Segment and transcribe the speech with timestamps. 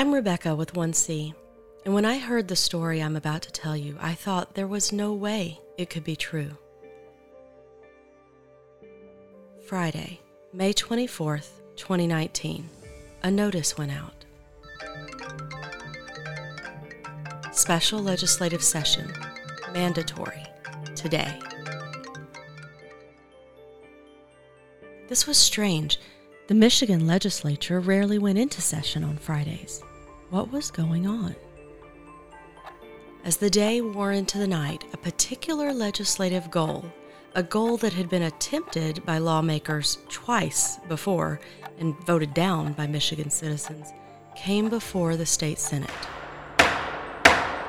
[0.00, 1.34] I'm Rebecca with 1C,
[1.84, 4.92] and when I heard the story I'm about to tell you, I thought there was
[4.92, 6.56] no way it could be true.
[9.66, 10.18] Friday,
[10.54, 12.66] May 24th, 2019,
[13.24, 14.24] a notice went out.
[17.52, 19.12] Special legislative session,
[19.74, 20.46] mandatory,
[20.94, 21.38] today.
[25.08, 26.00] This was strange.
[26.46, 29.82] The Michigan legislature rarely went into session on Fridays.
[30.30, 31.34] What was going on?
[33.24, 36.84] As the day wore into the night, a particular legislative goal,
[37.34, 41.40] a goal that had been attempted by lawmakers twice before
[41.80, 43.88] and voted down by Michigan citizens,
[44.36, 45.90] came before the state senate.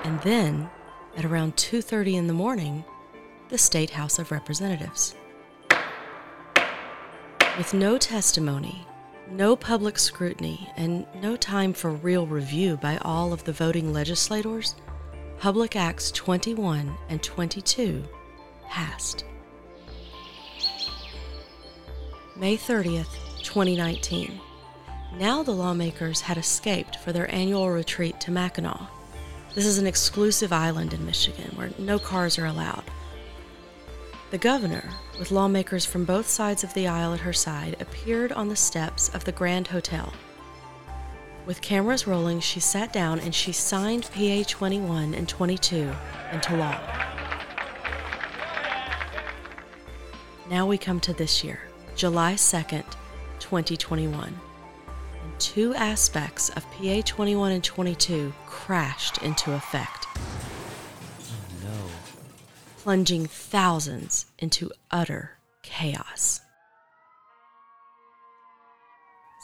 [0.03, 0.70] And then,
[1.17, 2.85] at around 2:30 in the morning,
[3.49, 5.15] the state house of representatives.
[7.57, 8.85] With no testimony,
[9.32, 14.76] no public scrutiny, and no time for real review by all of the voting legislators,
[15.40, 18.04] Public Acts 21 and 22
[18.68, 19.23] passed.
[22.35, 24.40] May 30th, 2019.
[25.18, 28.82] Now the lawmakers had escaped for their annual retreat to Mackinac.
[29.55, 32.84] This is an exclusive island in Michigan where no cars are allowed.
[34.32, 38.48] The governor, with lawmakers from both sides of the aisle at her side, appeared on
[38.48, 40.13] the steps of the Grand Hotel.
[41.46, 45.91] With cameras rolling, she sat down and she signed PA 21 and 22
[46.32, 46.79] into law.
[50.49, 51.63] Now we come to this year,
[51.98, 52.85] July 2nd,
[53.40, 54.27] 2021.
[54.27, 60.01] And two aspects of PA 21 and 22 crashed into effect
[62.82, 66.41] plunging thousands into utter chaos.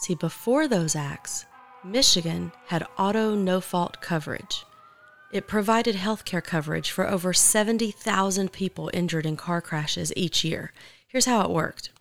[0.01, 1.45] See, before those acts,
[1.83, 4.65] Michigan had auto no fault coverage.
[5.31, 10.73] It provided health care coverage for over 70,000 people injured in car crashes each year.
[11.07, 11.91] Here's how it worked.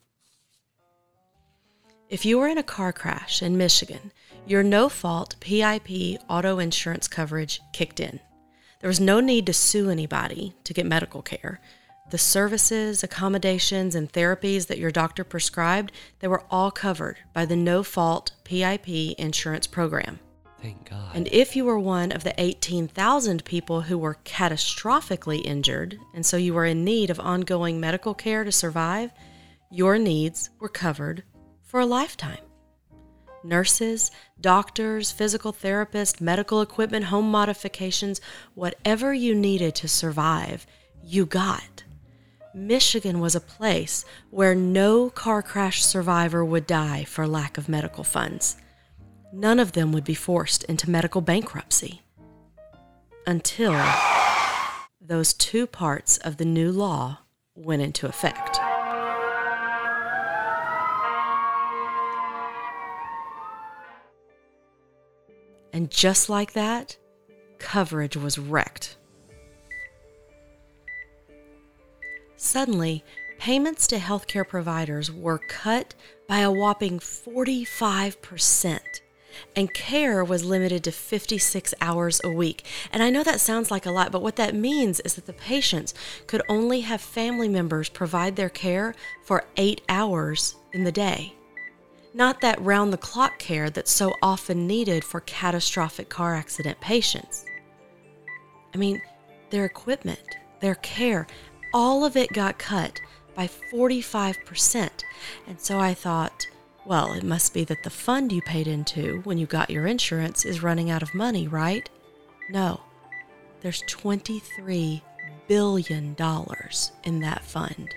[2.08, 4.10] If you were in a car crash in Michigan,
[4.46, 8.20] your no fault PIP auto insurance coverage kicked in.
[8.86, 11.58] There was no need to sue anybody to get medical care.
[12.12, 17.56] The services, accommodations, and therapies that your doctor prescribed, they were all covered by the
[17.56, 18.88] no fault PIP
[19.18, 20.20] insurance program.
[20.62, 21.16] Thank God.
[21.16, 26.36] And if you were one of the 18,000 people who were catastrophically injured, and so
[26.36, 29.10] you were in need of ongoing medical care to survive,
[29.68, 31.24] your needs were covered
[31.60, 32.45] for a lifetime
[33.48, 38.20] nurses, doctors, physical therapists, medical equipment, home modifications,
[38.54, 40.66] whatever you needed to survive,
[41.02, 41.84] you got.
[42.54, 48.02] Michigan was a place where no car crash survivor would die for lack of medical
[48.02, 48.56] funds.
[49.32, 52.02] None of them would be forced into medical bankruptcy.
[53.26, 53.78] Until
[55.00, 57.18] those two parts of the new law
[57.54, 58.58] went into effect.
[65.76, 66.96] And just like that,
[67.58, 68.96] coverage was wrecked.
[72.36, 73.04] Suddenly,
[73.38, 75.94] payments to healthcare providers were cut
[76.26, 78.80] by a whopping 45%,
[79.54, 82.64] and care was limited to 56 hours a week.
[82.90, 85.34] And I know that sounds like a lot, but what that means is that the
[85.34, 85.92] patients
[86.26, 88.94] could only have family members provide their care
[89.24, 91.35] for eight hours in the day
[92.16, 97.44] not that round the clock care that's so often needed for catastrophic car accident patients.
[98.74, 99.02] I mean,
[99.50, 101.26] their equipment, their care,
[101.74, 103.02] all of it got cut
[103.34, 104.88] by 45%.
[105.46, 106.48] And so I thought,
[106.86, 110.46] well, it must be that the fund you paid into when you got your insurance
[110.46, 111.86] is running out of money, right?
[112.48, 112.80] No,
[113.60, 115.02] there's $23
[115.48, 116.16] billion
[117.04, 117.94] in that fund.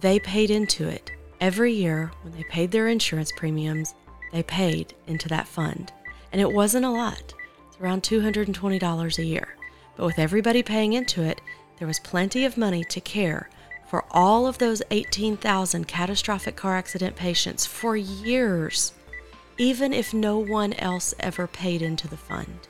[0.00, 3.94] They paid into it Every year, when they paid their insurance premiums,
[4.30, 5.90] they paid into that fund.
[6.32, 7.34] And it wasn't a lot,
[7.66, 9.56] it's around $220 a year.
[9.96, 11.40] But with everybody paying into it,
[11.78, 13.48] there was plenty of money to care
[13.88, 18.92] for all of those 18,000 catastrophic car accident patients for years,
[19.58, 22.68] even if no one else ever paid into the fund.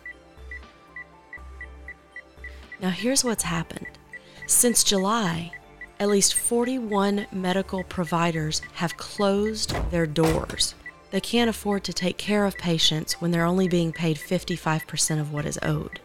[2.81, 3.99] Now, here's what's happened.
[4.46, 5.52] Since July,
[6.00, 10.75] at least 41 medical providers have closed their doors.
[11.11, 15.31] They can't afford to take care of patients when they're only being paid 55% of
[15.31, 16.00] what is owed.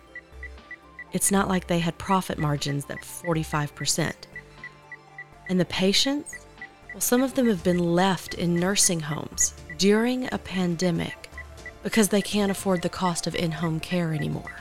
[1.14, 4.12] It's not like they had profit margins that 45%.
[5.48, 6.46] And the patients?
[6.94, 11.30] Well, some of them have been left in nursing homes during a pandemic
[11.84, 14.60] because they can't afford the cost of in home care anymore.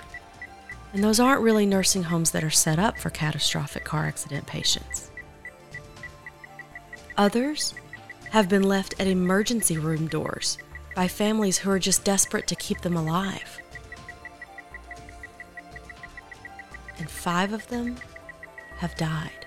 [0.93, 5.11] And those aren't really nursing homes that are set up for catastrophic car accident patients.
[7.17, 7.75] Others
[8.31, 10.59] have been left at emergency room doors
[10.97, 13.61] by families who are just desperate to keep them alive.
[16.99, 17.97] And five of them
[18.79, 19.44] have died.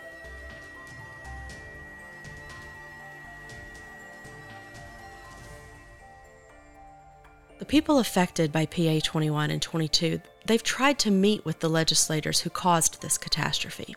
[7.67, 12.49] People affected by PA 21 and 22, they've tried to meet with the legislators who
[12.49, 13.95] caused this catastrophe.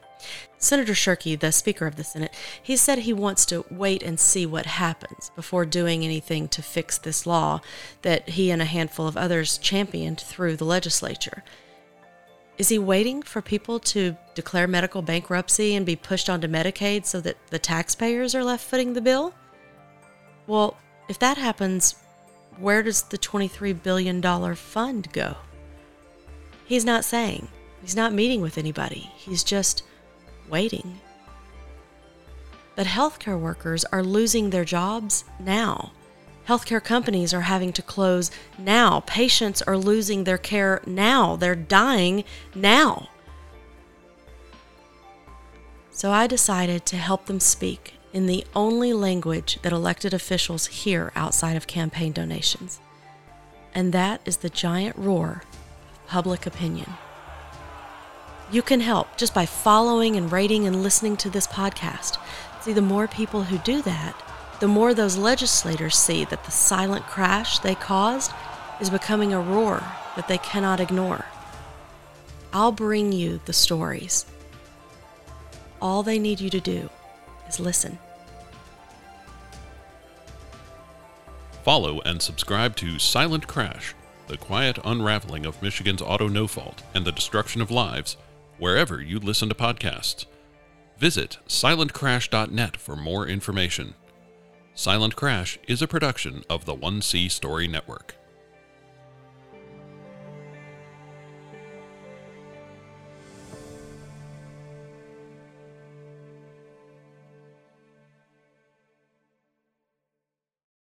[0.58, 4.44] Senator Shirkey, the Speaker of the Senate, he said he wants to wait and see
[4.44, 7.61] what happens before doing anything to fix this law
[8.02, 11.43] that he and a handful of others championed through the legislature.
[12.58, 17.20] Is he waiting for people to declare medical bankruptcy and be pushed onto Medicaid so
[17.23, 19.34] that the taxpayers are left footing the bill?
[20.46, 20.76] Well,
[21.08, 21.94] if that happens,
[22.58, 24.23] where does the $23 billion
[24.55, 25.37] fund go?
[26.64, 27.49] He's not saying.
[27.82, 29.11] He's not meeting with anybody.
[29.17, 29.82] He's just
[30.49, 31.00] waiting.
[32.76, 35.93] But healthcare workers are losing their jobs now.
[36.47, 39.00] Healthcare companies are having to close now.
[39.06, 41.37] Patients are losing their care now.
[41.37, 42.25] They're dying
[42.55, 43.08] now.
[45.91, 51.12] So I decided to help them speak in the only language that elected officials hear
[51.14, 52.80] outside of campaign donations.
[53.74, 55.42] And that is the giant roar
[55.92, 56.92] of public opinion.
[58.50, 62.18] You can help just by following and rating and listening to this podcast.
[62.62, 64.20] See, the more people who do that,
[64.58, 68.32] the more those legislators see that the silent crash they caused
[68.80, 69.84] is becoming a roar
[70.16, 71.24] that they cannot ignore.
[72.52, 74.26] I'll bring you the stories.
[75.80, 76.90] All they need you to do
[77.50, 77.99] is listen.
[81.64, 83.94] Follow and subscribe to Silent Crash,
[84.29, 88.17] the quiet unraveling of Michigan's auto no fault and the destruction of lives,
[88.58, 90.25] wherever you listen to podcasts.
[90.99, 93.94] Visit silentcrash.net for more information.
[94.75, 98.14] Silent Crash is a production of the 1C Story Network.